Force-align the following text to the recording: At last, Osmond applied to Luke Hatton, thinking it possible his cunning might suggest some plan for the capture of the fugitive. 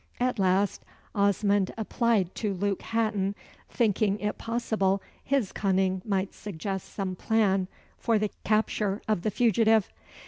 At 0.19 0.39
last, 0.39 0.83
Osmond 1.13 1.75
applied 1.77 2.33
to 2.33 2.55
Luke 2.55 2.81
Hatton, 2.81 3.35
thinking 3.69 4.17
it 4.19 4.39
possible 4.39 4.99
his 5.23 5.51
cunning 5.51 6.01
might 6.03 6.33
suggest 6.33 6.91
some 6.91 7.15
plan 7.15 7.67
for 7.99 8.17
the 8.17 8.31
capture 8.43 9.03
of 9.07 9.21
the 9.21 9.29
fugitive. 9.29 9.89